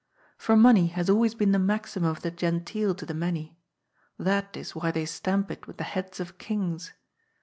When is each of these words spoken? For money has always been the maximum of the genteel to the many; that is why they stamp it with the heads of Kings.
For 0.35 0.55
money 0.55 0.87
has 0.87 1.11
always 1.11 1.35
been 1.35 1.51
the 1.51 1.59
maximum 1.59 2.09
of 2.09 2.23
the 2.23 2.31
genteel 2.31 2.95
to 2.95 3.05
the 3.05 3.13
many; 3.13 3.59
that 4.17 4.57
is 4.57 4.73
why 4.75 4.89
they 4.89 5.05
stamp 5.05 5.51
it 5.51 5.67
with 5.67 5.77
the 5.77 5.83
heads 5.83 6.19
of 6.19 6.39
Kings. 6.39 6.93